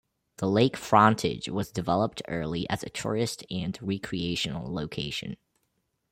[0.37, 5.37] The lake frontage was developed early as a tourist and recreational location.